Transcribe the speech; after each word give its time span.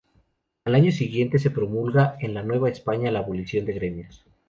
Al 0.65 0.73
año 0.73 0.91
siguiente 0.91 1.37
se 1.37 1.51
promulga 1.51 2.17
en 2.21 2.33
la 2.33 2.41
Nueva 2.41 2.69
España 2.71 3.11
la 3.11 3.19
abolición 3.19 3.67
de 3.67 3.73
gremios. 3.73 4.25